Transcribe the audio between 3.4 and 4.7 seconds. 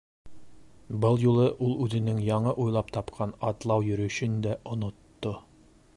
атлау-йөрөшөн дә